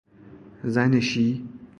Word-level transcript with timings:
زنشی 0.63 1.45